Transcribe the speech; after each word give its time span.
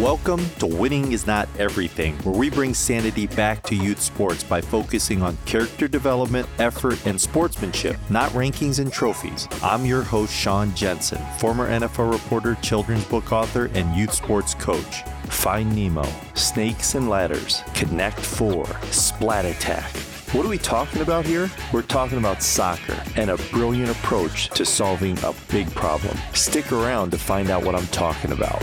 Welcome 0.00 0.48
to 0.60 0.66
Winning 0.66 1.12
is 1.12 1.26
Not 1.26 1.46
Everything, 1.58 2.16
where 2.20 2.34
we 2.34 2.48
bring 2.48 2.72
sanity 2.72 3.26
back 3.26 3.62
to 3.64 3.76
youth 3.76 4.00
sports 4.00 4.42
by 4.42 4.62
focusing 4.62 5.20
on 5.20 5.36
character 5.44 5.88
development, 5.88 6.48
effort, 6.58 7.04
and 7.06 7.20
sportsmanship, 7.20 7.98
not 8.08 8.30
rankings 8.30 8.78
and 8.78 8.90
trophies. 8.90 9.46
I'm 9.62 9.84
your 9.84 10.00
host, 10.00 10.32
Sean 10.32 10.74
Jensen, 10.74 11.20
former 11.36 11.68
NFL 11.68 12.10
reporter, 12.10 12.54
children's 12.62 13.04
book 13.04 13.30
author, 13.30 13.66
and 13.74 13.94
youth 13.94 14.14
sports 14.14 14.54
coach. 14.54 15.02
Find 15.24 15.76
Nemo, 15.76 16.08
Snakes 16.32 16.94
and 16.94 17.10
Ladders, 17.10 17.62
Connect 17.74 18.18
Four, 18.18 18.64
Splat 18.84 19.44
Attack. 19.44 19.94
What 20.32 20.46
are 20.46 20.48
we 20.48 20.56
talking 20.56 21.02
about 21.02 21.26
here? 21.26 21.50
We're 21.74 21.82
talking 21.82 22.16
about 22.16 22.42
soccer 22.42 22.96
and 23.16 23.28
a 23.28 23.36
brilliant 23.50 23.90
approach 23.90 24.48
to 24.50 24.64
solving 24.64 25.18
a 25.24 25.34
big 25.50 25.70
problem. 25.74 26.16
Stick 26.32 26.72
around 26.72 27.10
to 27.10 27.18
find 27.18 27.50
out 27.50 27.64
what 27.64 27.74
I'm 27.74 27.88
talking 27.88 28.32
about. 28.32 28.62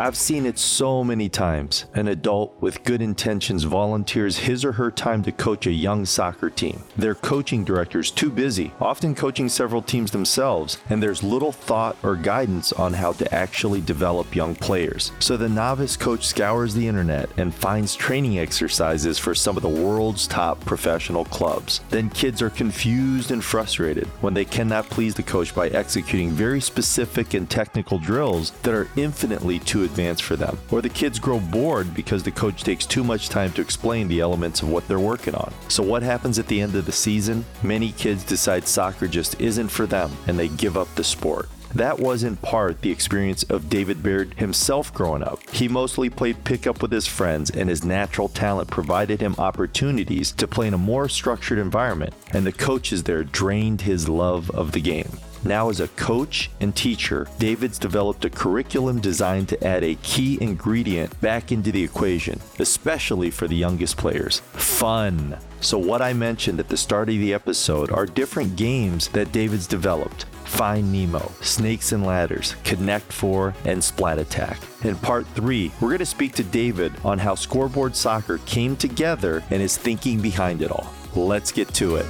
I've 0.00 0.16
seen 0.16 0.46
it 0.46 0.58
so 0.58 1.04
many 1.04 1.28
times. 1.28 1.84
An 1.92 2.08
adult 2.08 2.56
with 2.62 2.84
good 2.84 3.02
intentions 3.02 3.64
volunteers 3.64 4.38
his 4.38 4.64
or 4.64 4.72
her 4.72 4.90
time 4.90 5.22
to 5.24 5.30
coach 5.30 5.66
a 5.66 5.72
young 5.72 6.06
soccer 6.06 6.48
team. 6.48 6.82
Their 6.96 7.14
coaching 7.14 7.64
director 7.64 8.00
is 8.00 8.10
too 8.10 8.30
busy, 8.30 8.72
often 8.80 9.14
coaching 9.14 9.50
several 9.50 9.82
teams 9.82 10.10
themselves, 10.10 10.78
and 10.88 11.02
there's 11.02 11.22
little 11.22 11.52
thought 11.52 11.98
or 12.02 12.16
guidance 12.16 12.72
on 12.72 12.94
how 12.94 13.12
to 13.12 13.34
actually 13.34 13.82
develop 13.82 14.34
young 14.34 14.54
players. 14.54 15.12
So 15.18 15.36
the 15.36 15.50
novice 15.50 15.98
coach 15.98 16.26
scours 16.26 16.72
the 16.72 16.88
internet 16.88 17.28
and 17.36 17.54
finds 17.54 17.94
training 17.94 18.38
exercises 18.38 19.18
for 19.18 19.34
some 19.34 19.58
of 19.58 19.62
the 19.62 19.68
world's 19.68 20.26
top 20.26 20.64
professional 20.64 21.26
clubs. 21.26 21.82
Then 21.90 22.08
kids 22.08 22.40
are 22.40 22.48
confused 22.48 23.32
and 23.32 23.44
frustrated 23.44 24.06
when 24.22 24.32
they 24.32 24.46
cannot 24.46 24.88
please 24.88 25.14
the 25.14 25.22
coach 25.22 25.54
by 25.54 25.68
executing 25.68 26.30
very 26.30 26.62
specific 26.62 27.34
and 27.34 27.50
technical 27.50 27.98
drills 27.98 28.52
that 28.62 28.72
are 28.72 28.88
infinitely 28.96 29.58
too 29.58 29.89
advance 29.90 30.20
for 30.20 30.36
them. 30.36 30.58
Or 30.70 30.80
the 30.80 30.88
kids 30.88 31.18
grow 31.18 31.40
bored 31.40 31.94
because 31.94 32.22
the 32.22 32.30
coach 32.30 32.62
takes 32.62 32.86
too 32.86 33.04
much 33.04 33.28
time 33.28 33.52
to 33.52 33.60
explain 33.60 34.08
the 34.08 34.20
elements 34.20 34.62
of 34.62 34.70
what 34.70 34.86
they're 34.86 34.98
working 34.98 35.34
on. 35.34 35.52
So, 35.68 35.82
what 35.82 36.02
happens 36.02 36.38
at 36.38 36.46
the 36.46 36.60
end 36.60 36.74
of 36.74 36.86
the 36.86 36.92
season? 36.92 37.44
Many 37.62 37.92
kids 37.92 38.24
decide 38.24 38.66
soccer 38.66 39.08
just 39.08 39.40
isn't 39.40 39.68
for 39.68 39.86
them 39.86 40.10
and 40.26 40.38
they 40.38 40.48
give 40.48 40.76
up 40.76 40.88
the 40.94 41.04
sport. 41.04 41.48
That 41.74 42.00
was 42.00 42.24
in 42.24 42.36
part 42.36 42.80
the 42.80 42.90
experience 42.90 43.44
of 43.44 43.70
David 43.70 44.02
Baird 44.02 44.34
himself 44.34 44.92
growing 44.92 45.22
up. 45.22 45.38
He 45.50 45.68
mostly 45.68 46.10
played 46.10 46.42
pickup 46.42 46.82
with 46.82 46.90
his 46.90 47.06
friends, 47.06 47.48
and 47.50 47.68
his 47.68 47.84
natural 47.84 48.28
talent 48.28 48.68
provided 48.70 49.20
him 49.20 49.36
opportunities 49.38 50.32
to 50.32 50.48
play 50.48 50.66
in 50.66 50.74
a 50.74 50.78
more 50.78 51.08
structured 51.08 51.58
environment, 51.58 52.12
and 52.32 52.44
the 52.44 52.52
coaches 52.52 53.04
there 53.04 53.22
drained 53.22 53.82
his 53.82 54.08
love 54.08 54.50
of 54.50 54.72
the 54.72 54.80
game. 54.80 55.10
Now, 55.44 55.70
as 55.70 55.80
a 55.80 55.88
coach 55.88 56.50
and 56.60 56.76
teacher, 56.76 57.26
David's 57.38 57.78
developed 57.78 58.24
a 58.24 58.30
curriculum 58.30 59.00
designed 59.00 59.48
to 59.48 59.64
add 59.66 59.82
a 59.82 59.94
key 59.96 60.38
ingredient 60.40 61.18
back 61.20 61.50
into 61.50 61.72
the 61.72 61.82
equation, 61.82 62.40
especially 62.58 63.30
for 63.30 63.48
the 63.48 63.56
youngest 63.56 63.96
players 63.96 64.40
fun. 64.40 65.36
So, 65.60 65.78
what 65.78 66.00
I 66.00 66.12
mentioned 66.12 66.60
at 66.60 66.68
the 66.68 66.76
start 66.76 67.08
of 67.08 67.16
the 67.16 67.34
episode 67.34 67.90
are 67.90 68.06
different 68.06 68.56
games 68.56 69.08
that 69.08 69.32
David's 69.32 69.66
developed. 69.66 70.24
Find 70.44 70.90
Nemo, 70.90 71.30
Snakes 71.42 71.92
and 71.92 72.04
Ladders, 72.04 72.56
Connect 72.64 73.12
4, 73.12 73.54
and 73.66 73.82
Splat 73.82 74.18
Attack. 74.18 74.58
In 74.84 74.96
part 74.96 75.26
3, 75.28 75.70
we're 75.80 75.88
going 75.88 75.98
to 75.98 76.06
speak 76.06 76.34
to 76.34 76.44
David 76.44 76.92
on 77.04 77.18
how 77.18 77.34
scoreboard 77.34 77.94
soccer 77.94 78.38
came 78.46 78.74
together 78.74 79.42
and 79.50 79.60
his 79.60 79.76
thinking 79.76 80.20
behind 80.20 80.62
it 80.62 80.70
all. 80.70 80.92
Let's 81.14 81.52
get 81.52 81.72
to 81.74 81.96
it. 81.96 82.06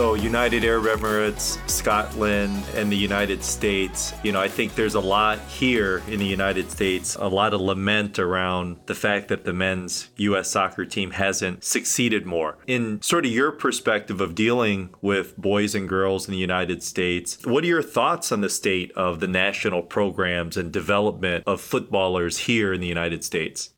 So, 0.00 0.14
United 0.14 0.64
Arab 0.64 0.86
Emirates, 0.86 1.58
Scotland, 1.68 2.64
and 2.74 2.90
the 2.90 2.96
United 2.96 3.44
States, 3.44 4.14
you 4.22 4.32
know, 4.32 4.40
I 4.40 4.48
think 4.48 4.74
there's 4.74 4.94
a 4.94 5.00
lot 5.00 5.38
here 5.40 6.02
in 6.08 6.18
the 6.18 6.24
United 6.24 6.70
States, 6.70 7.16
a 7.16 7.28
lot 7.28 7.52
of 7.52 7.60
lament 7.60 8.18
around 8.18 8.78
the 8.86 8.94
fact 8.94 9.28
that 9.28 9.44
the 9.44 9.52
men's 9.52 10.08
U.S. 10.16 10.50
soccer 10.50 10.86
team 10.86 11.10
hasn't 11.10 11.64
succeeded 11.64 12.24
more. 12.24 12.56
In 12.66 13.02
sort 13.02 13.26
of 13.26 13.30
your 13.30 13.52
perspective 13.52 14.22
of 14.22 14.34
dealing 14.34 14.88
with 15.02 15.36
boys 15.36 15.74
and 15.74 15.86
girls 15.86 16.26
in 16.26 16.32
the 16.32 16.38
United 16.38 16.82
States, 16.82 17.36
what 17.44 17.62
are 17.62 17.66
your 17.66 17.82
thoughts 17.82 18.32
on 18.32 18.40
the 18.40 18.48
state 18.48 18.92
of 18.92 19.20
the 19.20 19.28
national 19.28 19.82
programs 19.82 20.56
and 20.56 20.72
development 20.72 21.44
of 21.46 21.60
footballers 21.60 22.38
here 22.38 22.72
in 22.72 22.80
the 22.80 22.86
United 22.86 23.22
States? 23.22 23.74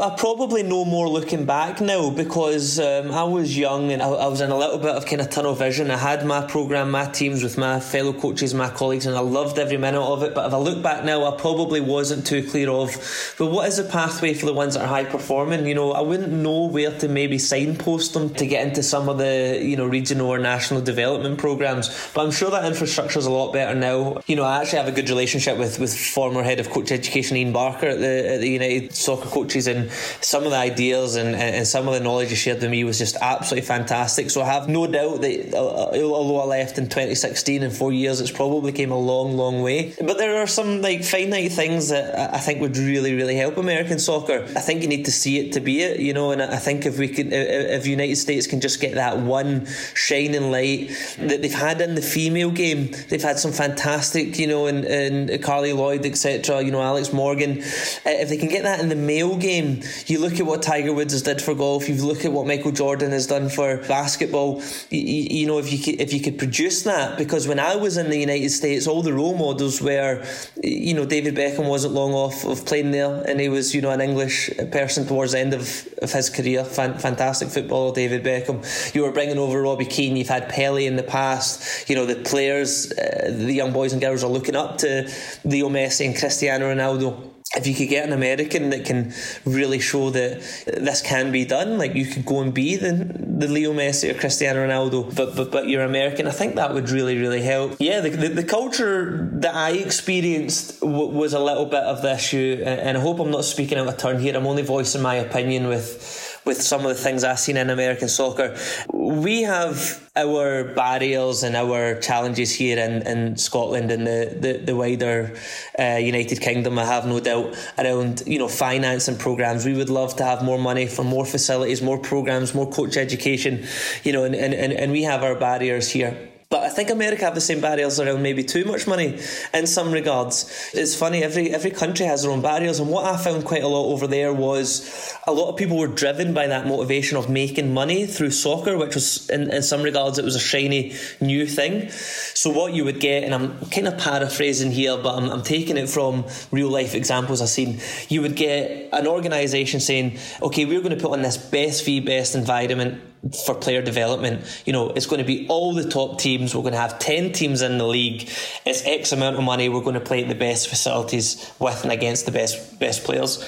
I 0.00 0.14
probably 0.16 0.62
know 0.62 0.84
more 0.84 1.08
looking 1.08 1.44
back 1.44 1.80
now 1.80 2.10
because 2.10 2.78
um, 2.78 3.10
I 3.10 3.24
was 3.24 3.58
young 3.58 3.90
and 3.90 4.00
I, 4.00 4.08
I, 4.08 4.26
was 4.28 4.40
in 4.40 4.50
a 4.50 4.56
little 4.56 4.78
bit 4.78 4.94
of 4.94 5.06
kind 5.06 5.20
of 5.20 5.28
tunnel 5.30 5.54
vision. 5.54 5.90
I 5.90 5.96
had 5.96 6.24
my 6.24 6.46
program, 6.46 6.92
my 6.92 7.06
teams 7.06 7.42
with 7.42 7.58
my 7.58 7.80
fellow 7.80 8.12
coaches, 8.12 8.54
my 8.54 8.70
colleagues, 8.70 9.06
and 9.06 9.16
I 9.16 9.20
loved 9.20 9.58
every 9.58 9.76
minute 9.76 10.00
of 10.00 10.22
it. 10.22 10.34
But 10.34 10.46
if 10.46 10.54
I 10.54 10.58
look 10.58 10.82
back 10.82 11.04
now, 11.04 11.24
I 11.24 11.36
probably 11.36 11.80
wasn't 11.80 12.26
too 12.26 12.48
clear 12.48 12.70
of. 12.70 13.34
But 13.38 13.46
what 13.46 13.66
is 13.66 13.78
the 13.78 13.84
pathway 13.84 14.34
for 14.34 14.46
the 14.46 14.52
ones 14.52 14.74
that 14.74 14.82
are 14.82 14.86
high 14.86 15.04
performing? 15.04 15.66
You 15.66 15.74
know, 15.74 15.92
I 15.92 16.02
wouldn't 16.02 16.32
know 16.32 16.66
where 16.66 16.96
to 16.98 17.08
maybe 17.08 17.38
signpost 17.38 18.14
them 18.14 18.32
to 18.34 18.46
get 18.46 18.68
into 18.68 18.84
some 18.84 19.08
of 19.08 19.18
the 19.18 19.58
you 19.60 19.76
know 19.76 19.86
regional 19.86 20.28
or 20.28 20.38
national 20.38 20.82
development 20.82 21.38
programs. 21.38 21.88
But 22.14 22.24
I'm 22.24 22.30
sure 22.30 22.50
that 22.50 22.64
infrastructure 22.64 23.18
is 23.18 23.26
a 23.26 23.32
lot 23.32 23.52
better 23.52 23.74
now. 23.74 24.20
You 24.26 24.36
know, 24.36 24.44
I 24.44 24.60
actually 24.60 24.78
have 24.78 24.88
a 24.88 24.92
good 24.92 25.08
relationship 25.08 25.58
with 25.58 25.80
with 25.80 25.98
former 25.98 26.44
head 26.44 26.60
of 26.60 26.70
coach 26.70 26.92
education 26.92 27.36
Ian 27.36 27.52
Barker 27.52 27.88
at 27.88 27.98
the 27.98 28.34
at 28.34 28.40
the 28.40 28.48
United 28.48 28.94
Soccer 28.94 29.28
coaches 29.38 29.66
and 29.66 29.90
some 30.20 30.44
of 30.44 30.50
the 30.50 30.56
ideas 30.56 31.16
and, 31.16 31.34
and 31.34 31.66
some 31.66 31.86
of 31.88 31.94
the 31.94 32.00
knowledge 32.00 32.30
you 32.30 32.36
shared 32.36 32.60
with 32.60 32.70
me 32.70 32.84
was 32.84 32.98
just 32.98 33.16
absolutely 33.20 33.66
fantastic. 33.66 34.30
So 34.30 34.42
I 34.42 34.46
have 34.46 34.68
no 34.68 34.86
doubt 34.86 35.20
that 35.20 35.54
uh, 35.54 35.58
uh, 35.58 36.02
although 36.02 36.40
I 36.40 36.44
left 36.44 36.78
in 36.78 36.84
2016 36.84 37.62
in 37.62 37.70
four 37.70 37.92
years, 37.92 38.20
it's 38.20 38.30
probably 38.30 38.72
came 38.72 38.90
a 38.90 38.98
long, 38.98 39.36
long 39.36 39.62
way. 39.62 39.94
But 40.00 40.18
there 40.18 40.42
are 40.42 40.46
some 40.46 40.82
like 40.82 41.04
finite 41.04 41.52
things 41.52 41.88
that 41.90 42.34
I 42.34 42.38
think 42.38 42.60
would 42.60 42.76
really, 42.76 43.14
really 43.14 43.36
help 43.36 43.56
American 43.56 43.98
soccer. 43.98 44.44
I 44.56 44.60
think 44.60 44.82
you 44.82 44.88
need 44.88 45.04
to 45.04 45.12
see 45.12 45.38
it 45.38 45.52
to 45.52 45.60
be 45.60 45.80
it, 45.80 46.00
you 46.00 46.12
know. 46.12 46.32
And 46.32 46.42
I 46.42 46.56
think 46.56 46.86
if 46.86 46.98
we 46.98 47.08
could, 47.08 47.32
if 47.32 47.86
United 47.86 48.16
States 48.16 48.46
can 48.46 48.60
just 48.60 48.80
get 48.80 48.94
that 48.94 49.18
one 49.18 49.66
shining 49.94 50.50
light 50.50 50.90
that 51.18 51.42
they've 51.42 51.52
had 51.52 51.80
in 51.80 51.94
the 51.94 52.02
female 52.02 52.50
game, 52.50 52.90
they've 53.08 53.22
had 53.22 53.38
some 53.38 53.52
fantastic, 53.52 54.38
you 54.38 54.46
know, 54.46 54.66
in, 54.66 54.84
in 54.84 55.40
Carli 55.40 55.72
Lloyd, 55.72 56.04
etc. 56.04 56.62
You 56.62 56.70
know, 56.70 56.82
Alex 56.82 57.12
Morgan. 57.12 57.58
If 58.04 58.28
they 58.28 58.36
can 58.36 58.48
get 58.48 58.62
that 58.64 58.80
in 58.80 58.88
the 58.88 58.96
male 58.96 59.27
game, 59.36 59.82
you 60.06 60.18
look 60.20 60.40
at 60.40 60.46
what 60.46 60.62
Tiger 60.62 60.92
Woods 60.92 61.12
has 61.12 61.22
did 61.22 61.42
for 61.42 61.54
golf. 61.54 61.88
You 61.88 61.94
look 61.96 62.24
at 62.24 62.32
what 62.32 62.46
Michael 62.46 62.72
Jordan 62.72 63.10
has 63.12 63.26
done 63.26 63.48
for 63.48 63.76
basketball. 63.88 64.62
You, 64.90 65.00
you 65.00 65.46
know, 65.46 65.58
if 65.58 65.72
you 65.72 65.78
could, 65.78 66.00
if 66.00 66.12
you 66.12 66.20
could 66.20 66.38
produce 66.38 66.82
that, 66.84 67.18
because 67.18 67.46
when 67.46 67.58
I 67.58 67.76
was 67.76 67.96
in 67.96 68.10
the 68.10 68.18
United 68.18 68.50
States, 68.50 68.86
all 68.86 69.02
the 69.02 69.12
role 69.12 69.36
models 69.36 69.80
were, 69.80 70.24
you 70.62 70.94
know, 70.94 71.04
David 71.04 71.34
Beckham 71.34 71.68
wasn't 71.68 71.94
long 71.94 72.12
off 72.12 72.44
of 72.44 72.64
playing 72.66 72.90
there, 72.90 73.22
and 73.26 73.40
he 73.40 73.48
was, 73.48 73.74
you 73.74 73.80
know, 73.80 73.90
an 73.90 74.00
English 74.00 74.50
person 74.70 75.06
towards 75.06 75.32
the 75.32 75.40
end 75.40 75.54
of, 75.54 75.88
of 76.02 76.12
his 76.12 76.30
career. 76.30 76.64
Fan, 76.64 76.98
fantastic 76.98 77.48
footballer, 77.48 77.94
David 77.94 78.24
Beckham. 78.24 78.94
You 78.94 79.02
were 79.02 79.12
bringing 79.12 79.38
over 79.38 79.62
Robbie 79.62 79.86
Keane. 79.86 80.16
You've 80.16 80.28
had 80.28 80.48
Pele 80.48 80.86
in 80.86 80.96
the 80.96 81.02
past. 81.02 81.88
You 81.88 81.96
know, 81.96 82.06
the 82.06 82.16
players, 82.16 82.92
uh, 82.92 83.30
the 83.34 83.52
young 83.52 83.72
boys 83.72 83.92
and 83.92 84.00
girls 84.00 84.24
are 84.24 84.30
looking 84.30 84.56
up 84.56 84.78
to 84.78 85.10
Leo 85.44 85.68
Messi 85.68 86.06
and 86.06 86.16
Cristiano 86.16 86.72
Ronaldo 86.72 87.30
if 87.56 87.66
you 87.66 87.74
could 87.74 87.88
get 87.88 88.06
an 88.06 88.12
American 88.12 88.70
that 88.70 88.84
can 88.84 89.14
really 89.46 89.78
show 89.78 90.10
that 90.10 90.40
this 90.66 91.00
can 91.00 91.32
be 91.32 91.46
done, 91.46 91.78
like 91.78 91.94
you 91.94 92.04
could 92.04 92.26
go 92.26 92.40
and 92.40 92.52
be 92.52 92.76
the, 92.76 92.92
the 92.92 93.48
Leo 93.48 93.72
Messi 93.72 94.10
or 94.10 94.14
Cristiano 94.18 94.66
Ronaldo, 94.66 95.14
but, 95.16 95.34
but 95.34 95.50
but 95.50 95.66
you're 95.66 95.82
American, 95.82 96.26
I 96.26 96.30
think 96.30 96.56
that 96.56 96.74
would 96.74 96.90
really 96.90 97.16
really 97.16 97.40
help. 97.40 97.76
Yeah, 97.78 98.00
the, 98.00 98.10
the, 98.10 98.28
the 98.28 98.44
culture 98.44 99.30
that 99.34 99.54
I 99.54 99.70
experienced 99.70 100.80
w- 100.80 101.08
was 101.08 101.32
a 101.32 101.40
little 101.40 101.64
bit 101.64 101.84
of 101.84 102.02
the 102.02 102.14
issue, 102.14 102.62
and 102.64 102.98
I 102.98 103.00
hope 103.00 103.18
I'm 103.18 103.30
not 103.30 103.44
speaking 103.44 103.78
out 103.78 103.86
of 103.86 103.96
turn 103.96 104.18
here. 104.18 104.36
I'm 104.36 104.46
only 104.46 104.62
voicing 104.62 105.00
my 105.00 105.14
opinion 105.14 105.68
with 105.68 106.27
with 106.48 106.62
some 106.62 106.80
of 106.84 106.88
the 106.88 107.00
things 107.00 107.22
I've 107.22 107.38
seen 107.38 107.58
in 107.58 107.68
American 107.68 108.08
soccer. 108.08 108.56
We 108.92 109.42
have 109.42 109.76
our 110.16 110.64
barriers 110.64 111.42
and 111.42 111.54
our 111.54 112.00
challenges 112.00 112.50
here 112.52 112.78
in, 112.78 113.06
in 113.06 113.36
Scotland 113.36 113.90
and 113.90 114.06
the, 114.06 114.34
the, 114.40 114.52
the 114.68 114.74
wider 114.74 115.36
uh, 115.78 115.98
United 116.00 116.40
Kingdom, 116.40 116.78
I 116.78 116.86
have 116.86 117.06
no 117.06 117.20
doubt, 117.20 117.54
around 117.78 118.22
you 118.26 118.38
know 118.38 118.48
finance 118.48 119.08
and 119.08 119.18
programs. 119.18 119.66
We 119.66 119.74
would 119.74 119.90
love 119.90 120.16
to 120.16 120.24
have 120.24 120.42
more 120.42 120.58
money 120.58 120.86
for 120.86 121.04
more 121.04 121.26
facilities, 121.26 121.82
more 121.82 121.98
programs, 121.98 122.54
more 122.54 122.68
coach 122.68 122.96
education, 122.96 123.66
you 124.02 124.12
know, 124.12 124.24
and, 124.24 124.34
and, 124.34 124.72
and 124.72 124.90
we 124.90 125.02
have 125.02 125.22
our 125.22 125.34
barriers 125.34 125.90
here 125.90 126.16
But 126.50 126.62
I 126.62 126.70
think 126.70 126.88
America 126.88 127.26
have 127.26 127.34
the 127.34 127.42
same 127.42 127.60
barriers 127.60 128.00
around 128.00 128.22
maybe 128.22 128.42
too 128.42 128.64
much 128.64 128.86
money 128.86 129.20
in 129.52 129.66
some 129.66 129.92
regards. 129.92 130.70
It's 130.72 130.94
funny, 130.94 131.22
every 131.22 131.50
every 131.50 131.70
country 131.70 132.06
has 132.06 132.22
their 132.22 132.30
own 132.30 132.40
barriers, 132.40 132.80
and 132.80 132.88
what 132.88 133.04
I 133.04 133.18
found 133.18 133.44
quite 133.44 133.62
a 133.62 133.68
lot 133.68 133.92
over 133.92 134.06
there 134.06 134.32
was 134.32 135.14
a 135.26 135.32
lot 135.32 135.50
of 135.50 135.58
people 135.58 135.76
were 135.76 135.88
driven 135.88 136.32
by 136.32 136.46
that 136.46 136.66
motivation 136.66 137.18
of 137.18 137.28
making 137.28 137.74
money 137.74 138.06
through 138.06 138.30
soccer, 138.30 138.78
which 138.78 138.94
was 138.94 139.28
in, 139.28 139.50
in 139.50 139.62
some 139.62 139.82
regards 139.82 140.16
it 140.16 140.24
was 140.24 140.36
a 140.36 140.40
shiny 140.40 140.94
new 141.20 141.46
thing. 141.46 141.90
So 141.90 142.48
what 142.48 142.72
you 142.72 142.82
would 142.86 142.98
get, 142.98 143.24
and 143.24 143.34
I'm 143.34 143.66
kind 143.66 143.86
of 143.86 143.98
paraphrasing 143.98 144.70
here, 144.72 144.96
but 144.96 145.16
I'm, 145.16 145.28
I'm 145.28 145.42
taking 145.42 145.76
it 145.76 145.90
from 145.90 146.24
real 146.50 146.70
life 146.70 146.94
examples 146.94 147.42
I've 147.42 147.50
seen. 147.50 147.78
You 148.08 148.22
would 148.22 148.36
get 148.36 148.88
an 148.94 149.06
organisation 149.06 149.80
saying, 149.80 150.16
"Okay, 150.40 150.64
we're 150.64 150.80
going 150.80 150.96
to 150.96 151.02
put 151.02 151.12
on 151.12 151.20
this 151.20 151.36
best 151.36 151.82
fee, 151.82 152.00
best 152.00 152.34
environment." 152.34 153.02
For 153.44 153.54
player 153.54 153.82
development. 153.82 154.62
You 154.64 154.72
know, 154.72 154.90
it's 154.90 155.06
going 155.06 155.20
to 155.20 155.26
be 155.26 155.46
all 155.48 155.74
the 155.74 155.88
top 155.88 156.18
teams. 156.18 156.54
We're 156.54 156.62
going 156.62 156.74
to 156.74 156.80
have 156.80 156.98
10 156.98 157.32
teams 157.32 157.62
in 157.62 157.78
the 157.78 157.86
league. 157.86 158.28
It's 158.64 158.84
X 158.86 159.12
amount 159.12 159.36
of 159.36 159.44
money. 159.44 159.68
We're 159.68 159.82
going 159.82 159.94
to 159.94 160.00
play 160.00 160.22
at 160.22 160.28
the 160.28 160.34
best 160.34 160.68
facilities 160.68 161.52
with 161.58 161.82
and 161.82 161.92
against 161.92 162.26
the 162.26 162.32
best 162.32 162.78
best 162.78 163.04
players. 163.04 163.44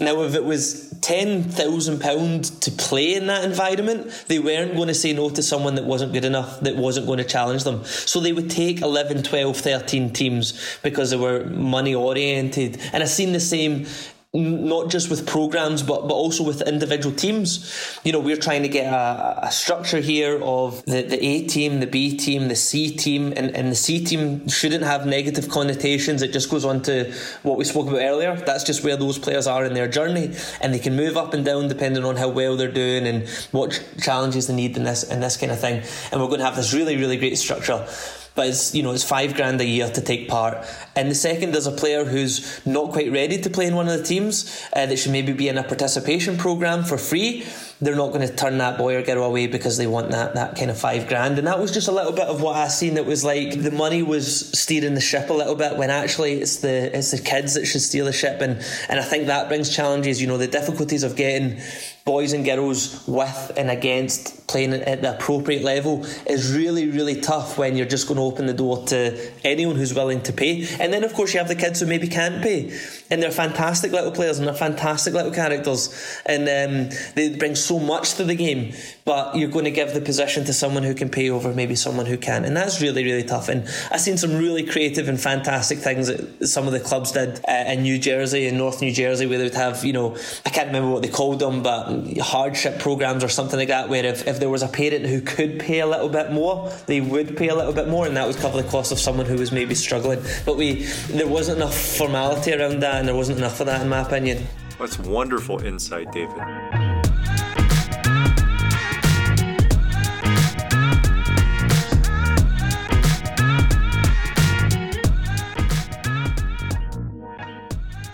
Now, 0.00 0.22
if 0.22 0.34
it 0.34 0.44
was 0.44 0.92
£10,000 1.00 2.60
to 2.60 2.70
play 2.72 3.14
in 3.14 3.26
that 3.26 3.44
environment, 3.44 4.24
they 4.28 4.40
weren't 4.40 4.74
going 4.74 4.88
to 4.88 4.94
say 4.94 5.12
no 5.12 5.30
to 5.30 5.42
someone 5.42 5.76
that 5.76 5.84
wasn't 5.84 6.12
good 6.12 6.24
enough, 6.24 6.60
that 6.60 6.76
wasn't 6.76 7.06
going 7.06 7.18
to 7.18 7.24
challenge 7.24 7.62
them. 7.62 7.84
So 7.84 8.18
they 8.18 8.32
would 8.32 8.50
take 8.50 8.80
11, 8.80 9.22
12, 9.22 9.56
13 9.56 10.12
teams 10.12 10.78
because 10.82 11.10
they 11.10 11.16
were 11.16 11.44
money 11.44 11.94
oriented. 11.94 12.80
And 12.92 13.02
I've 13.02 13.10
seen 13.10 13.32
the 13.32 13.40
same 13.40 13.86
not 14.34 14.90
just 14.90 15.08
with 15.08 15.26
programs 15.26 15.82
but 15.82 16.08
but 16.08 16.14
also 16.14 16.42
with 16.42 16.60
individual 16.62 17.14
teams. 17.14 17.98
You 18.04 18.12
know 18.12 18.20
we're 18.20 18.36
trying 18.36 18.62
to 18.62 18.68
get 18.68 18.92
a, 18.92 19.46
a, 19.46 19.52
structure 19.52 20.00
here 20.00 20.42
of 20.42 20.84
the, 20.86 21.02
the 21.02 21.24
A 21.24 21.46
team 21.46 21.80
the 21.80 21.86
B 21.86 22.16
team 22.16 22.48
the 22.48 22.56
C 22.56 22.90
team 22.90 23.32
and, 23.36 23.54
and 23.54 23.70
the 23.70 23.76
C 23.76 24.04
team 24.04 24.48
shouldn't 24.48 24.82
have 24.84 25.06
negative 25.06 25.48
connotations. 25.48 26.22
It 26.22 26.32
just 26.32 26.50
goes 26.50 26.64
on 26.64 26.82
to 26.82 27.12
what 27.44 27.56
we 27.56 27.64
spoke 27.64 27.86
about 27.86 28.00
earlier. 28.02 28.34
That's 28.34 28.64
just 28.64 28.82
where 28.82 28.96
those 28.96 29.18
players 29.18 29.46
are 29.46 29.64
in 29.64 29.74
their 29.74 29.88
journey 29.88 30.34
and 30.60 30.74
they 30.74 30.80
can 30.80 30.96
move 30.96 31.16
up 31.16 31.32
and 31.32 31.44
down 31.44 31.68
depending 31.68 32.04
on 32.04 32.16
how 32.16 32.28
well 32.28 32.56
they're 32.56 32.72
doing 32.72 33.06
and 33.06 33.28
what 33.52 33.82
challenges 34.00 34.48
they 34.48 34.54
need 34.54 34.76
in 34.76 34.82
this 34.82 35.04
in 35.04 35.20
this 35.20 35.36
kind 35.36 35.52
of 35.52 35.60
thing. 35.60 35.82
And 36.10 36.20
we're 36.20 36.28
going 36.28 36.40
to 36.40 36.44
have 36.44 36.56
this 36.56 36.74
really 36.74 36.96
really 36.96 37.16
great 37.16 37.38
structure 37.38 37.86
but 38.34 38.48
it's 38.48 38.74
you 38.74 38.82
know 38.82 38.92
it's 38.92 39.04
five 39.04 39.34
grand 39.34 39.60
a 39.60 39.64
year 39.64 39.88
to 39.88 40.00
take 40.00 40.28
part. 40.28 40.58
And 40.96 41.10
the 41.10 41.14
second, 41.14 41.52
there's 41.52 41.66
a 41.66 41.72
player 41.72 42.04
who's 42.04 42.64
not 42.66 42.92
quite 42.92 43.10
ready 43.12 43.40
to 43.40 43.50
play 43.50 43.66
in 43.66 43.74
one 43.74 43.88
of 43.88 43.98
the 43.98 44.04
teams 44.04 44.64
uh, 44.74 44.86
that 44.86 44.98
should 44.98 45.12
maybe 45.12 45.32
be 45.32 45.48
in 45.48 45.58
a 45.58 45.62
participation 45.62 46.36
program 46.36 46.84
for 46.84 46.98
free. 46.98 47.44
They're 47.80 47.96
not 47.96 48.12
going 48.12 48.26
to 48.26 48.34
turn 48.34 48.58
that 48.58 48.78
boy 48.78 48.96
or 48.96 49.02
girl 49.02 49.24
away 49.24 49.46
because 49.46 49.76
they 49.76 49.86
want 49.86 50.10
that 50.10 50.34
that 50.34 50.56
kind 50.56 50.70
of 50.70 50.78
five 50.78 51.08
grand. 51.08 51.38
And 51.38 51.46
that 51.46 51.58
was 51.58 51.72
just 51.72 51.88
a 51.88 51.92
little 51.92 52.12
bit 52.12 52.26
of 52.26 52.40
what 52.40 52.56
I 52.56 52.68
seen. 52.68 52.94
That 52.94 53.06
was 53.06 53.24
like 53.24 53.62
the 53.62 53.70
money 53.70 54.02
was 54.02 54.58
steering 54.58 54.94
the 54.94 55.00
ship 55.00 55.30
a 55.30 55.34
little 55.34 55.54
bit 55.54 55.76
when 55.76 55.90
actually 55.90 56.40
it's 56.40 56.56
the 56.56 56.96
it's 56.96 57.10
the 57.10 57.18
kids 57.18 57.54
that 57.54 57.66
should 57.66 57.82
steer 57.82 58.04
the 58.04 58.12
ship. 58.12 58.40
And 58.40 58.64
and 58.88 59.00
I 59.00 59.04
think 59.04 59.26
that 59.26 59.48
brings 59.48 59.74
challenges. 59.74 60.20
You 60.20 60.26
know 60.26 60.38
the 60.38 60.48
difficulties 60.48 61.02
of 61.02 61.16
getting 61.16 61.60
boys 62.04 62.34
and 62.34 62.44
girls 62.44 63.02
with 63.06 63.52
and 63.56 63.70
against 63.70 64.46
playing 64.46 64.74
at 64.74 65.00
the 65.00 65.14
appropriate 65.14 65.62
level 65.62 66.04
is 66.26 66.54
really, 66.54 66.90
really 66.90 67.18
tough 67.18 67.56
when 67.56 67.76
you're 67.76 67.86
just 67.86 68.06
going 68.06 68.18
to 68.18 68.22
open 68.22 68.44
the 68.44 68.52
door 68.52 68.84
to 68.84 69.32
anyone 69.42 69.74
who's 69.74 69.94
willing 69.94 70.20
to 70.20 70.32
pay. 70.32 70.66
And 70.78 70.92
then, 70.92 71.02
of 71.02 71.14
course, 71.14 71.32
you 71.32 71.38
have 71.38 71.48
the 71.48 71.54
kids 71.54 71.80
who 71.80 71.86
maybe 71.86 72.06
can't 72.06 72.42
pay. 72.42 72.78
And 73.10 73.22
they're 73.22 73.30
fantastic 73.30 73.90
little 73.90 74.12
players 74.12 74.38
and 74.38 74.46
they're 74.46 74.54
fantastic 74.54 75.14
little 75.14 75.32
characters. 75.32 76.20
And 76.26 76.42
um, 76.42 76.96
they 77.14 77.36
bring 77.36 77.54
so 77.54 77.78
much 77.78 78.14
to 78.14 78.24
the 78.24 78.34
game. 78.34 78.74
But 79.04 79.36
you're 79.36 79.50
going 79.50 79.66
to 79.66 79.70
give 79.70 79.92
the 79.92 80.00
position 80.00 80.46
to 80.46 80.54
someone 80.54 80.82
who 80.82 80.94
can 80.94 81.10
pay 81.10 81.28
over 81.28 81.52
maybe 81.52 81.74
someone 81.74 82.06
who 82.06 82.16
can. 82.16 82.46
And 82.46 82.56
that's 82.56 82.80
really, 82.80 83.04
really 83.04 83.22
tough. 83.22 83.50
And 83.50 83.68
I've 83.90 84.00
seen 84.00 84.16
some 84.16 84.38
really 84.38 84.64
creative 84.64 85.08
and 85.08 85.20
fantastic 85.20 85.78
things 85.78 86.06
that 86.06 86.48
some 86.48 86.66
of 86.66 86.72
the 86.72 86.80
clubs 86.80 87.12
did 87.12 87.38
uh, 87.46 87.64
in 87.66 87.82
New 87.82 87.98
Jersey, 87.98 88.46
in 88.46 88.56
North 88.56 88.80
New 88.80 88.92
Jersey, 88.92 89.26
where 89.26 89.36
they 89.36 89.44
would 89.44 89.54
have, 89.54 89.84
you 89.84 89.92
know, 89.92 90.16
I 90.46 90.50
can't 90.50 90.68
remember 90.68 90.90
what 90.90 91.02
they 91.02 91.10
called 91.10 91.38
them, 91.38 91.62
but 91.62 92.16
hardship 92.18 92.78
programs 92.78 93.22
or 93.22 93.28
something 93.28 93.58
like 93.58 93.68
that, 93.68 93.90
where 93.90 94.06
if, 94.06 94.26
if 94.26 94.40
there 94.40 94.48
was 94.48 94.62
a 94.62 94.68
parent 94.68 95.04
who 95.04 95.20
could 95.20 95.60
pay 95.60 95.80
a 95.80 95.86
little 95.86 96.08
bit 96.08 96.32
more, 96.32 96.72
they 96.86 97.02
would 97.02 97.36
pay 97.36 97.48
a 97.48 97.54
little 97.54 97.74
bit 97.74 97.88
more, 97.88 98.06
and 98.06 98.16
that 98.16 98.26
would 98.26 98.36
cover 98.36 98.62
the 98.62 98.68
cost 98.68 98.90
of 98.90 98.98
someone 98.98 99.26
who 99.26 99.36
was 99.36 99.52
maybe 99.52 99.74
struggling. 99.74 100.22
But 100.46 100.56
we 100.56 100.84
there 101.08 101.28
wasn't 101.28 101.58
enough 101.58 101.76
formality 101.76 102.54
around 102.54 102.80
that, 102.80 102.94
and 102.96 103.06
there 103.06 103.14
wasn't 103.14 103.36
enough 103.36 103.60
of 103.60 103.66
that, 103.66 103.82
in 103.82 103.88
my 103.90 104.00
opinion. 104.00 104.46
That's 104.78 104.98
wonderful 104.98 105.62
insight, 105.62 106.10
David. 106.10 106.40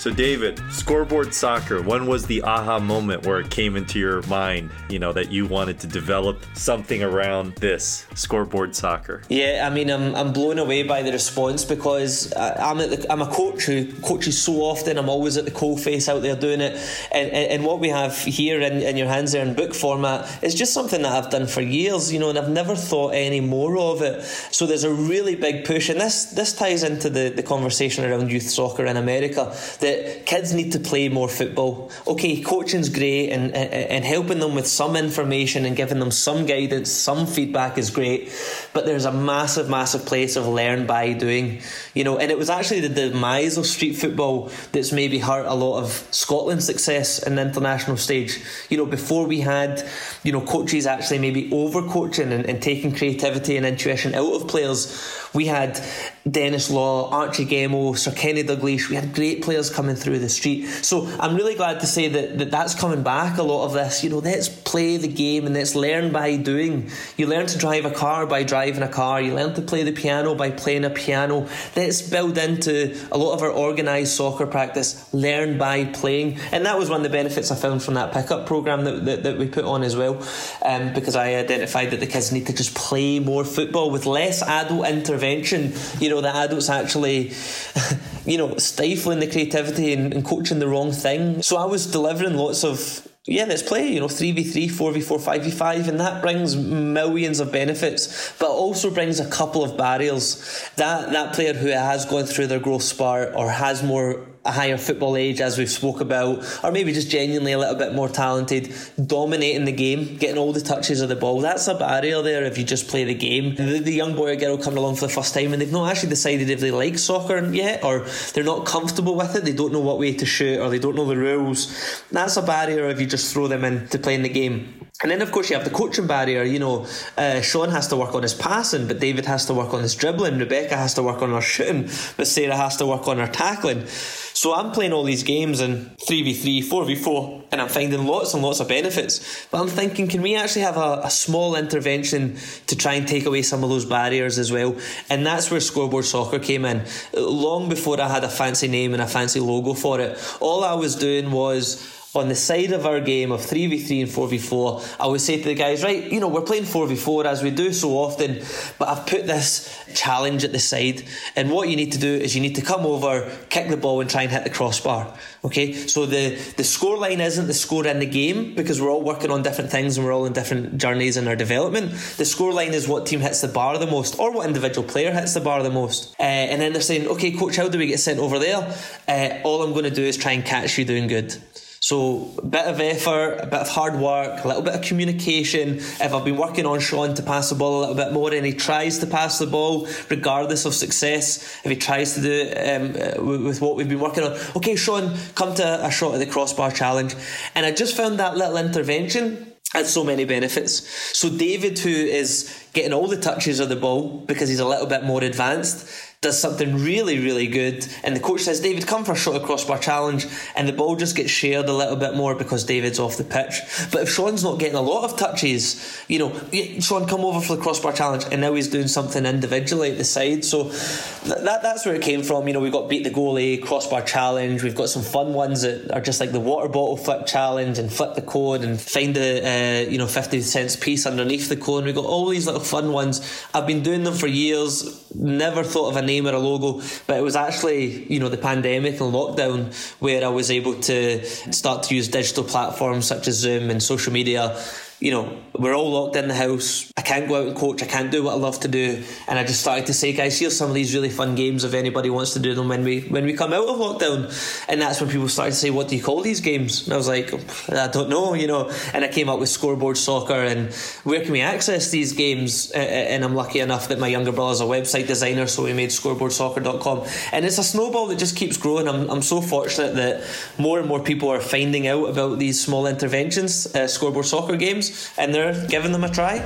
So, 0.01 0.11
David, 0.11 0.59
scoreboard 0.71 1.35
soccer, 1.35 1.83
when 1.83 2.07
was 2.07 2.25
the 2.25 2.43
aha 2.43 2.79
moment 2.79 3.27
where 3.27 3.39
it 3.39 3.51
came 3.51 3.77
into 3.77 3.99
your 3.99 4.23
mind, 4.29 4.71
you 4.89 4.99
know, 4.99 5.13
that 5.13 5.31
you 5.31 5.45
wanted 5.45 5.79
to 5.81 5.87
develop 5.87 6.43
something 6.55 7.03
around 7.03 7.57
this 7.57 8.07
scoreboard 8.15 8.75
soccer? 8.75 9.21
Yeah, 9.29 9.69
I 9.71 9.75
mean, 9.75 9.91
I'm, 9.91 10.15
I'm 10.15 10.33
blown 10.33 10.59
away 10.59 10.85
by 10.85 11.03
the 11.03 11.13
response 11.13 11.67
because 11.67 12.33
I'm, 12.35 12.81
at 12.81 12.89
the, 12.89 13.13
I'm 13.13 13.21
a 13.21 13.27
coach 13.27 13.65
who 13.65 13.93
coaches 14.01 14.41
so 14.41 14.63
often. 14.63 14.97
I'm 14.97 15.11
always 15.11 15.37
at 15.37 15.45
the 15.45 15.51
coal 15.51 15.77
face 15.77 16.09
out 16.09 16.23
there 16.23 16.35
doing 16.35 16.63
it. 16.63 16.81
And, 17.13 17.31
and, 17.31 17.53
and 17.53 17.65
what 17.67 17.79
we 17.79 17.91
have 17.91 18.17
here 18.17 18.63
in, 18.63 18.81
in 18.81 18.97
your 18.97 19.09
hands 19.09 19.33
there 19.33 19.45
in 19.45 19.53
book 19.53 19.75
format 19.75 20.43
is 20.43 20.55
just 20.55 20.73
something 20.73 21.03
that 21.03 21.13
I've 21.13 21.31
done 21.31 21.47
for 21.47 21.61
years, 21.61 22.11
you 22.11 22.21
know, 22.21 22.31
and 22.31 22.39
I've 22.39 22.49
never 22.49 22.75
thought 22.75 23.11
any 23.11 23.41
more 23.41 23.77
of 23.77 24.01
it. 24.01 24.23
So 24.51 24.65
there's 24.65 24.85
a 24.85 24.95
really 24.95 25.35
big 25.35 25.67
push. 25.67 25.91
And 25.91 26.01
this, 26.01 26.25
this 26.25 26.57
ties 26.57 26.85
into 26.85 27.11
the, 27.11 27.29
the 27.29 27.43
conversation 27.43 28.03
around 28.07 28.31
youth 28.31 28.49
soccer 28.49 28.87
in 28.87 28.97
America. 28.97 29.55
The, 29.81 29.90
that 29.91 30.27
kids 30.27 30.55
need 30.55 30.73
to 30.73 30.79
play 30.79 31.09
more 31.09 31.29
football. 31.29 31.91
Okay, 32.07 32.41
coaching's 32.41 32.89
great 32.89 33.31
and, 33.31 33.55
and, 33.55 33.73
and 33.73 34.05
helping 34.05 34.39
them 34.39 34.55
with 34.55 34.67
some 34.67 34.97
information 34.97 35.65
and 35.65 35.77
giving 35.77 35.99
them 35.99 36.11
some 36.11 36.47
guidance, 36.47 36.91
some 36.91 37.27
feedback 37.27 37.79
is 37.79 37.91
great, 37.91 38.33
but 38.73 38.87
there's 38.87 39.05
a 39.05 39.13
massive, 39.13 39.69
massive 39.69 40.07
place 40.07 40.37
of 40.37 40.47
learn 40.47 40.87
by 40.87 41.13
doing. 41.13 41.61
You 41.95 42.05
know, 42.05 42.19
and 42.19 42.31
it 42.31 42.39
was 42.39 42.51
actually 42.51 42.81
the 42.81 43.11
demise 43.11 43.59
of 43.59 43.67
street 43.67 43.95
football 43.95 44.51
that's 44.73 44.93
maybe 44.93 45.19
hurt 45.19 45.47
a 45.47 45.55
lot 45.55 45.81
of 45.81 45.91
Scotland's 46.11 46.67
success 46.67 47.23
in 47.23 47.35
the 47.35 47.43
international 47.43 47.97
stage. 47.97 48.41
You 48.69 48.77
know, 48.77 48.87
before 48.87 49.27
we 49.27 49.41
had, 49.41 49.85
you 50.23 50.33
know, 50.33 50.41
coaches 50.41 50.87
actually 50.87 51.19
maybe 51.19 51.51
over 51.53 51.83
coaching 51.83 52.33
and, 52.33 52.47
and 52.47 52.63
taking 52.63 52.95
creativity 52.95 53.57
and 53.57 53.67
intuition 53.67 54.15
out 54.15 54.33
of 54.35 54.49
players 54.49 55.21
we 55.33 55.47
had 55.47 55.81
Denis 56.29 56.71
Law, 56.71 57.11
Archie 57.11 57.47
Gemmill, 57.47 57.97
Sir 57.97 58.13
Kenny 58.13 58.43
Dalglish. 58.43 58.89
We 58.89 58.97
had 58.97 59.15
great 59.15 59.43
players 59.43 59.71
coming 59.71 59.97
through 59.97 60.19
the 60.19 60.29
street. 60.29 60.67
So 60.67 61.07
I'm 61.19 61.37
really 61.37 61.55
glad 61.55 61.81
to 61.81 61.87
say 61.87 62.09
that, 62.09 62.39
that 62.39 62.51
that's 62.51 62.75
coming 62.75 63.03
back. 63.03 63.39
A 63.39 63.43
lot 63.43 63.65
of 63.65 63.73
this, 63.73 64.05
you 64.05 64.11
know, 64.11 64.19
let's 64.19 64.49
play 64.49 64.97
the 64.97 65.09
game 65.09 65.47
and 65.47 65.55
let's 65.55 65.75
learn 65.75 66.13
by 66.13 66.37
doing. 66.37 66.91
You 67.17 67.27
learn 67.27 67.47
to 67.47 67.59
drive 67.59 67.85
a 67.85 67.91
car 67.91 68.27
by 68.27 68.43
driving 68.43 68.83
a 68.83 68.89
car. 68.89 69.21
You 69.21 69.35
learn 69.35 69.55
to 69.55 69.63
play 69.63 69.83
the 69.83 69.93
piano 69.93 70.35
by 70.35 70.51
playing 70.51 70.85
a 70.85 70.91
piano. 70.91 71.49
Let's 71.75 72.03
build 72.03 72.37
into 72.39 72.97
a 73.11 73.19
lot 73.19 73.35
of 73.35 73.43
our 73.43 73.53
organised 73.53 74.17
soccer 74.17 74.47
practice. 74.47 75.13
Learn 75.15 75.59
by 75.59 75.87
playing, 75.87 76.39
and 76.53 76.67
that 76.67 76.79
was 76.79 76.91
one 76.91 77.01
of 77.01 77.05
the 77.05 77.11
benefits 77.11 77.51
I 77.51 77.57
found 77.57 77.83
from 77.83 77.95
that 77.95 78.13
pickup 78.13 78.47
program 78.47 78.85
that, 78.85 79.05
that, 79.05 79.23
that 79.23 79.39
we 79.39 79.49
put 79.49 79.65
on 79.65 79.83
as 79.83 79.97
well, 79.97 80.23
um, 80.65 80.93
because 80.93 81.17
I 81.17 81.35
identified 81.35 81.91
that 81.91 82.01
the 82.01 82.07
kids 82.07 82.33
need 82.33 82.47
to 82.47 82.53
just 82.53 82.75
play 82.75 83.19
more 83.19 83.45
football 83.45 83.91
with 83.91 84.07
less 84.07 84.43
adult 84.43 84.87
intervention 84.87 85.21
intervention, 85.21 85.73
you 86.11 86.17
know, 86.17 86.23
the 86.23 86.35
adults 86.35 86.69
actually, 86.69 87.33
you 88.27 88.37
know, 88.37 88.57
stifling 88.57 89.21
the 89.21 89.29
creativity 89.29 89.93
and, 89.93 90.13
and 90.13 90.25
coaching 90.25 90.59
the 90.59 90.67
wrong 90.67 90.91
thing. 90.91 91.41
So 91.41 91.57
I 91.57 91.67
was 91.67 91.87
delivering 91.87 92.35
lots 92.35 92.65
of 92.65 93.07
yeah, 93.27 93.45
let's 93.45 93.63
play, 93.63 93.93
you 93.93 94.01
know, 94.01 94.07
3v3, 94.07 94.71
4v4, 94.71 95.21
5v5, 95.21 95.89
and 95.89 96.01
that 96.01 96.23
brings 96.23 96.57
millions 96.57 97.39
of 97.39 97.53
benefits, 97.53 98.33
but 98.39 98.49
also 98.49 98.91
brings 98.91 99.21
a 99.21 99.29
couple 99.29 99.63
of 99.63 99.77
barriers. 99.77 100.71
That 100.77 101.13
that 101.13 101.35
player 101.35 101.53
who 101.53 101.69
has 101.69 102.07
gone 102.07 102.25
through 102.25 102.47
their 102.47 102.61
growth 102.61 102.83
spurt 102.83 103.35
or 103.37 103.51
has 103.51 103.83
more 103.83 104.27
a 104.45 104.51
higher 104.51 104.79
football 104.79 105.17
age, 105.17 105.39
as 105.43 105.59
we've 105.59 105.71
spoke 105.71 106.01
about, 106.01 106.43
or 106.65 106.73
maybe 106.73 106.95
just 106.95 107.11
genuinely 107.11 107.53
a 107.53 107.59
little 107.59 107.75
bit 107.75 107.95
more 107.95 108.09
talented, 108.09 108.75
dominating 109.07 109.67
the 109.67 109.73
game, 109.73 110.17
getting 110.17 110.39
all 110.39 110.53
the 110.53 110.63
touches 110.63 111.03
of 111.03 111.11
the 111.11 111.17
ball. 111.17 111.43
That's 111.43 111.69
a 111.69 111.75
barrier 111.75 112.23
there 112.23 112.45
if 112.45 112.57
you 112.57 112.65
just 112.65 112.89
play 112.89 113.05
the 113.05 113.15
game. 113.15 113.55
The, 113.55 113.81
the 113.81 113.93
young 113.93 114.17
boy 114.17 114.33
or 114.33 114.37
girl 114.37 114.57
coming 114.57 114.79
along 114.79 114.97
for 114.97 115.09
the 115.09 115.13
first 115.13 115.35
time 115.35 115.53
and 115.53 115.61
they've 115.61 115.71
not 115.71 115.91
actually 115.91 116.09
decided 116.09 116.49
if 116.49 116.61
they 116.61 116.71
like 116.71 116.97
soccer 116.97 117.45
yet, 117.53 117.85
or 117.85 118.07
they're 118.33 118.43
not 118.43 118.65
comfortable 118.65 119.15
with 119.15 119.37
it. 119.37 119.45
They 119.45 119.53
don't 119.53 119.75
know 119.75 119.81
what 119.81 119.99
way 119.99 120.15
to 120.15 120.25
shoot, 120.25 120.59
or 120.59 120.71
they 120.71 120.79
don't 120.79 120.97
know 120.97 121.07
the 121.07 121.19
rules. 121.19 122.03
That's 122.11 122.39
a 122.39 122.43
barrier 122.43 122.89
if 122.89 122.99
you 122.99 123.07
just 123.11 123.33
throw 123.33 123.49
them 123.49 123.65
into 123.65 123.99
playing 123.99 124.23
the 124.23 124.29
game. 124.29 124.90
And 125.03 125.11
then, 125.11 125.23
of 125.23 125.33
course, 125.33 125.49
you 125.49 125.57
have 125.57 125.65
the 125.65 125.71
coaching 125.71 126.07
barrier. 126.07 126.43
You 126.43 126.59
know, 126.59 126.87
uh, 127.17 127.41
Sean 127.41 127.71
has 127.71 127.89
to 127.89 127.97
work 127.97 128.15
on 128.15 128.23
his 128.23 128.35
passing, 128.35 128.87
but 128.87 129.01
David 129.01 129.25
has 129.25 129.47
to 129.47 129.55
work 129.55 129.73
on 129.73 129.81
his 129.81 129.95
dribbling. 129.95 130.39
Rebecca 130.39 130.77
has 130.77 130.93
to 130.95 131.03
work 131.03 131.23
on 131.23 131.31
her 131.31 131.41
shooting, 131.41 131.85
but 132.19 132.27
Sarah 132.27 132.57
has 132.57 132.77
to 132.77 132.87
work 132.87 133.09
on 133.09 133.17
her 133.17 133.27
tackling. 133.27 133.87
So 133.87 134.55
I'm 134.55 134.73
playing 134.73 134.93
all 134.93 135.05
these 135.05 135.23
games 135.23 135.61
in 135.61 135.91
3v3, 136.07 136.65
4v4, 136.65 137.45
and 137.51 137.61
I'm 137.61 137.69
finding 137.69 138.07
lots 138.07 138.35
and 138.35 138.43
lots 138.43 138.61
of 138.61 138.69
benefits. 138.69 139.47
But 139.51 139.63
I'm 139.63 139.69
thinking, 139.69 140.07
can 140.07 140.21
we 140.21 140.37
actually 140.37 140.63
have 140.63 140.77
a, 140.77 141.01
a 141.05 141.11
small 141.11 141.57
intervention 141.57 142.37
to 142.67 142.77
try 142.77 142.95
and 142.95 143.09
take 143.09 143.25
away 143.25 143.41
some 143.41 143.65
of 143.65 143.71
those 143.71 143.87
barriers 143.87 144.39
as 144.39 144.53
well? 144.53 144.77
And 145.09 145.27
that's 145.27 145.51
where 145.51 145.61
Scoreboard 145.61 146.05
Soccer 146.05 146.39
came 146.39 146.67
in. 146.67 146.85
Long 147.15 147.71
before 147.71 148.01
I 148.01 148.09
had 148.09 148.25
a 148.25 148.29
fancy 148.29 148.69
name 148.69 148.93
and 148.93 149.03
a 149.03 149.07
fancy 149.07 149.41
logo 149.41 149.73
for 149.73 149.99
it, 150.01 150.19
all 150.41 150.63
I 150.63 150.75
was 150.75 150.95
doing 150.95 151.31
was 151.33 151.97
on 152.15 152.29
the 152.29 152.35
side 152.35 152.73
of 152.73 152.87
our 152.87 153.01
game 153.01 153.31
of 153.31 153.41
3v3 153.41 154.03
and 154.03 154.11
4v4, 154.11 154.90
I 154.99 155.07
would 155.07 155.21
say 155.21 155.39
to 155.39 155.45
the 155.45 155.55
guys, 155.55 155.83
right, 155.83 156.11
you 156.11 156.21
know, 156.21 156.29
we're 156.29 156.41
playing 156.43 156.65
4v4 156.65 157.25
as 157.25 157.43
we 157.43 157.51
do 157.51 157.73
so 157.73 157.91
often, 157.91 158.43
but 158.79 158.89
I've 158.89 159.07
put 159.07 159.27
this 159.27 159.77
challenge 159.95 160.45
at 160.45 160.53
the 160.53 160.59
side. 160.59 161.05
And 161.37 161.51
what 161.51 161.69
you 161.69 161.77
need 161.77 161.93
to 161.93 161.99
do 161.99 162.13
is 162.13 162.35
you 162.35 162.41
need 162.41 162.57
to 162.57 162.63
come 162.63 162.87
over, 162.87 163.31
kick 163.49 163.69
the 163.69 163.77
ball, 163.77 164.01
and 164.01 164.11
try 164.11 164.23
and 164.23 164.31
hit 164.31 164.45
the 164.45 164.51
crossbar. 164.51 165.13
Okay, 165.45 165.73
so 165.73 166.07
the, 166.07 166.37
the 166.57 166.65
score 166.65 166.99
line 166.99 167.21
isn't 167.21 167.47
the 167.47 167.55
score 167.55 167.87
in 167.87 167.99
the 167.99 168.07
game 168.07 168.55
because 168.55 168.81
we're 168.81 168.91
all 168.91 169.03
working 169.03 169.31
on 169.31 169.43
different 169.43 169.71
things 169.71 169.97
and 169.97 170.07
we're 170.07 170.13
all 170.13 170.27
in 170.27 170.33
different 170.33 170.79
journeys 170.79 171.17
in 171.17 171.27
our 171.29 171.37
development. 171.37 171.93
The 172.17 172.25
score 172.25 172.53
line 172.53 172.75
is 172.75 172.87
what 172.89 173.07
team 173.07 173.21
hits 173.21 173.41
the 173.41 173.49
bar 173.49 173.79
the 173.79 173.87
most 173.87 174.19
or 174.19 174.33
what 174.33 174.47
individual 174.47 174.87
player 174.87 175.13
hits 175.13 175.35
the 175.35 175.41
bar 175.41 175.63
the 175.63 175.71
most. 175.71 176.15
Uh, 176.19 176.23
and 176.23 176.61
then 176.61 176.73
they're 176.73 176.83
saying, 176.83 177.07
okay, 177.09 177.33
coach, 177.33 177.57
how 177.57 177.69
do 177.69 177.79
we 177.79 177.87
get 177.87 178.01
sent 178.01 178.19
over 178.19 178.39
there? 178.39 178.77
Uh, 179.09 179.41
all 179.45 179.63
I'm 179.63 179.73
going 179.73 179.85
to 179.85 179.91
do 179.91 180.03
is 180.03 180.17
try 180.17 180.33
and 180.33 180.45
catch 180.45 180.77
you 180.79 180.85
doing 180.85 181.07
good. 181.07 181.37
So 181.83 182.31
a 182.37 182.45
bit 182.45 182.67
of 182.67 182.79
effort, 182.79 183.39
a 183.41 183.47
bit 183.47 183.61
of 183.61 183.69
hard 183.69 183.97
work, 183.97 184.45
a 184.45 184.47
little 184.47 184.63
bit 184.63 184.75
of 184.75 184.83
communication. 184.83 185.77
If 185.79 186.13
I've 186.13 186.27
been 186.27 186.37
working 186.37 186.67
on 186.67 186.79
Sean 186.79 187.15
to 187.15 187.23
pass 187.23 187.49
the 187.49 187.55
ball 187.55 187.79
a 187.79 187.81
little 187.81 187.95
bit 187.95 188.13
more 188.13 188.35
and 188.35 188.45
he 188.45 188.53
tries 188.53 188.99
to 188.99 189.07
pass 189.07 189.39
the 189.39 189.47
ball 189.47 189.89
regardless 190.11 190.67
of 190.67 190.75
success, 190.75 191.39
if 191.65 191.71
he 191.71 191.77
tries 191.77 192.15
to 192.15 192.21
do 192.21 192.31
it 192.31 193.19
um, 193.19 193.27
with 193.45 193.63
what 193.63 193.77
we've 193.77 193.89
been 193.89 193.99
working 193.99 194.25
on, 194.25 194.39
okay, 194.57 194.77
Sean, 194.77 195.17
come 195.35 195.55
to 195.55 195.87
a 195.87 195.91
shot 195.91 196.13
at 196.13 196.19
the 196.19 196.27
crossbar 196.27 196.71
challenge. 196.71 197.15
And 197.55 197.65
I 197.65 197.73
just 197.73 197.97
found 197.97 198.19
that 198.19 198.37
little 198.37 198.59
intervention 198.59 199.51
had 199.73 199.87
so 199.87 200.05
many 200.05 200.25
benefits. 200.25 200.87
So 201.17 201.31
David, 201.31 201.79
who 201.79 201.89
is 201.89 202.67
getting 202.75 202.93
all 202.93 203.07
the 203.07 203.21
touches 203.21 203.59
of 203.59 203.69
the 203.71 203.77
ball 203.77 204.19
because 204.19 204.49
he's 204.49 204.61
a 204.61 204.67
little 204.67 204.87
bit 204.87 205.05
more 205.05 205.23
advanced, 205.23 205.89
does 206.23 206.39
something 206.39 206.75
really, 206.75 207.19
really 207.19 207.47
good. 207.47 207.87
And 208.05 208.15
the 208.15 208.21
coach 208.21 208.43
says, 208.43 208.61
David, 208.61 208.87
come 208.87 209.07
for 209.07 209.13
a 209.13 209.17
shot 209.17 209.37
of 209.37 209.43
crossbar 209.43 209.79
challenge. 209.79 210.27
And 210.55 210.69
the 210.69 210.73
ball 210.75 210.95
just 210.95 211.17
gets 211.17 211.31
shared 211.31 211.67
a 211.67 211.73
little 211.73 211.97
bit 211.97 212.15
more 212.15 212.35
because 212.35 212.63
David's 212.63 212.99
off 212.99 213.17
the 213.17 213.25
pitch. 213.25 213.55
But 213.91 214.03
if 214.03 214.11
Sean's 214.11 214.45
not 214.45 214.59
getting 214.59 214.75
a 214.77 214.83
lot 214.83 215.11
of 215.11 215.19
touches, 215.19 216.05
you 216.09 216.19
know, 216.19 216.39
Sean, 216.81 217.07
come 217.07 217.21
over 217.21 217.41
for 217.41 217.57
the 217.57 217.63
crossbar 217.63 217.95
challenge. 217.95 218.25
And 218.31 218.43
now 218.43 218.53
he's 218.53 218.69
doing 218.69 218.87
something 218.87 219.25
individually 219.25 219.93
at 219.93 219.97
the 219.97 220.05
side. 220.05 220.45
So 220.45 220.65
that 220.65 221.63
that's 221.63 221.87
where 221.87 221.95
it 221.95 222.03
came 222.03 222.23
from. 222.23 222.47
You 222.49 222.53
know, 222.53 222.61
we've 222.61 222.71
got 222.71 222.91
beat 222.91 223.05
the 223.05 223.11
goalie, 223.11 223.63
crossbar 223.63 224.03
challenge. 224.03 224.63
We've 224.63 224.75
got 224.75 224.91
some 224.91 225.03
fun 225.03 225.33
ones 225.33 225.63
that 225.63 225.91
are 225.91 226.03
just 226.03 226.21
like 226.21 226.33
the 226.33 226.41
water 226.41 226.69
bottle 226.69 226.99
flip 226.99 227.25
challenge 227.27 227.79
and 227.79 227.91
flip 227.91 228.15
the 228.15 228.21
code 228.21 228.61
and 228.61 228.79
find 228.79 229.17
the, 229.17 229.87
uh, 229.87 229.91
you 229.91 229.97
know, 229.97 230.07
50 230.07 230.43
cents 230.43 230.77
piece 230.77 231.07
underneath 231.07 231.49
the 231.49 231.57
code. 231.57 231.87
We've 231.87 231.95
got 231.95 232.05
all 232.05 232.29
these 232.29 232.45
little 232.45 232.61
fun 232.61 232.93
ones. 232.93 233.47
I've 233.55 233.67
been 233.67 233.83
doing 233.83 234.05
them 234.05 234.13
for 234.13 234.27
years. 234.27 235.07
Never 235.15 235.65
thought 235.65 235.91
of 235.91 235.97
a 235.97 236.03
name 236.03 236.27
or 236.27 236.35
a 236.35 236.39
logo, 236.39 236.83
but 237.07 237.17
it 237.17 237.23
was 237.23 237.35
actually, 237.35 238.13
you 238.13 238.21
know, 238.21 238.29
the 238.29 238.37
pandemic 238.37 239.01
and 239.01 239.13
lockdown 239.13 239.73
where 240.01 240.25
I 240.25 240.29
was 240.29 240.51
able 240.51 240.75
to 240.83 241.25
start 241.53 241.85
to 241.85 241.95
use 241.95 242.09
digital 242.09 242.45
platforms 242.45 243.07
such 243.07 243.27
as 243.27 243.37
Zoom 243.37 243.71
and 243.71 243.83
social 243.83 244.13
media 244.13 244.57
you 245.01 245.11
know, 245.11 245.35
we're 245.59 245.75
all 245.75 245.91
locked 245.91 246.17
in 246.17 246.29
the 246.29 246.35
house. 246.35 246.93
I 246.95 247.01
can't 247.01 247.27
go 247.27 247.37
out 247.41 247.49
and 247.49 247.57
coach. 247.57 247.83
I 247.83 247.87
can't 247.87 248.11
do 248.11 248.23
what 248.23 248.35
I 248.35 248.37
love 248.37 248.61
to 248.61 248.69
do. 248.69 249.03
And 249.29 249.39
I 249.39 249.45
just 249.45 249.61
started 249.61 249.87
to 249.87 249.95
say, 249.95 250.13
guys, 250.13 250.39
here's 250.39 250.57
some 250.57 250.69
of 250.69 250.75
these 250.75 250.95
really 250.95 251.09
fun 251.09 251.35
games 251.35 251.65
if 251.65 251.73
anybody 251.73 252.11
wants 252.11 252.35
to 252.35 252.39
do 252.39 252.55
them 252.55 252.69
when 252.69 252.85
we 252.85 253.01
when 253.03 253.25
we 253.25 253.33
come 253.33 253.55
out 253.55 253.67
of 253.67 253.77
lockdown. 253.77 254.67
And 254.69 254.81
that's 254.83 255.01
when 255.01 255.09
people 255.09 255.29
started 255.29 255.53
to 255.53 255.57
say, 255.57 255.71
what 255.71 255.89
do 255.89 255.97
you 255.97 256.03
call 256.03 256.21
these 256.21 256.41
games? 256.41 256.85
And 256.85 256.93
I 256.93 256.97
was 256.99 257.09
like, 257.09 257.33
I 257.71 257.89
don't 257.89 258.11
know, 258.11 258.35
you 258.35 258.47
know. 258.47 258.71
And 258.93 259.03
I 259.03 259.09
came 259.09 259.31
up 259.31 259.41
with 259.41 259.49
scoreboard 259.49 259.97
soccer 259.97 260.35
and 260.35 260.73
where 261.05 261.23
can 261.23 261.33
we 261.33 261.41
access 261.41 261.91
these 261.91 262.13
games? 262.13 262.71
And 262.71 263.25
I'm 263.25 263.35
lucky 263.35 263.61
enough 263.61 263.89
that 263.89 263.99
my 263.99 264.09
younger 264.09 264.33
brother's 264.33 264.61
a 264.61 264.65
website 264.65 265.07
designer, 265.07 265.47
so 265.47 265.65
we 265.65 265.73
made 265.73 265.91
scoreboardsoccer.com. 265.91 267.07
And 267.33 267.47
it's 267.47 267.59
a 267.59 267.65
snowball 267.65 268.07
that 268.09 268.19
just 268.19 268.37
keeps 268.37 268.59
growing. 268.59 268.87
I'm, 268.87 269.11
I'm 269.11 269.23
so 269.23 269.41
fortunate 269.41 269.95
that 269.95 270.25
more 270.59 270.79
and 270.79 270.87
more 270.87 271.01
people 271.01 271.31
are 271.31 271.41
finding 271.41 271.89
out 271.89 272.11
about 272.11 272.39
these 272.39 272.63
small 272.63 272.87
interventions, 272.87 273.75
uh, 273.75 273.89
scoreboard 273.89 274.27
soccer 274.27 274.57
games 274.57 274.90
and 275.19 275.35
they're 275.35 275.67
giving 275.67 275.93
them 275.93 276.05
a 276.05 276.09
try. 276.09 276.39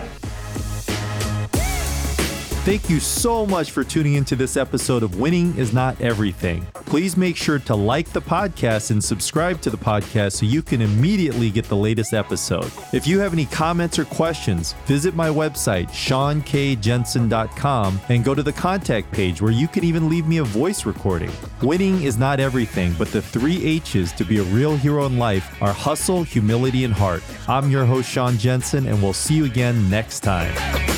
Thank 2.64 2.88
you 2.88 2.98
so 2.98 3.44
much 3.44 3.72
for 3.72 3.84
tuning 3.84 4.14
into 4.14 4.36
this 4.36 4.56
episode 4.56 5.02
of 5.02 5.20
Winning 5.20 5.54
is 5.58 5.74
Not 5.74 6.00
Everything. 6.00 6.66
Please 6.86 7.14
make 7.14 7.36
sure 7.36 7.58
to 7.58 7.74
like 7.74 8.10
the 8.14 8.22
podcast 8.22 8.90
and 8.90 9.04
subscribe 9.04 9.60
to 9.60 9.68
the 9.68 9.76
podcast 9.76 10.32
so 10.32 10.46
you 10.46 10.62
can 10.62 10.80
immediately 10.80 11.50
get 11.50 11.66
the 11.66 11.76
latest 11.76 12.14
episode. 12.14 12.72
If 12.94 13.06
you 13.06 13.18
have 13.18 13.34
any 13.34 13.44
comments 13.44 13.98
or 13.98 14.06
questions, 14.06 14.72
visit 14.86 15.14
my 15.14 15.28
website, 15.28 15.90
seankjensen.com, 15.90 18.00
and 18.08 18.24
go 18.24 18.34
to 18.34 18.42
the 18.42 18.52
contact 18.54 19.12
page 19.12 19.42
where 19.42 19.52
you 19.52 19.68
can 19.68 19.84
even 19.84 20.08
leave 20.08 20.26
me 20.26 20.38
a 20.38 20.44
voice 20.44 20.86
recording. 20.86 21.32
Winning 21.60 22.02
is 22.02 22.16
not 22.16 22.40
everything, 22.40 22.94
but 22.96 23.08
the 23.08 23.20
three 23.20 23.62
H's 23.62 24.10
to 24.12 24.24
be 24.24 24.38
a 24.38 24.44
real 24.44 24.74
hero 24.74 25.04
in 25.04 25.18
life 25.18 25.60
are 25.60 25.74
hustle, 25.74 26.22
humility, 26.22 26.84
and 26.84 26.94
heart. 26.94 27.22
I'm 27.46 27.68
your 27.68 27.84
host, 27.84 28.08
Sean 28.08 28.38
Jensen, 28.38 28.86
and 28.86 29.02
we'll 29.02 29.12
see 29.12 29.34
you 29.34 29.44
again 29.44 29.90
next 29.90 30.20
time. 30.20 30.93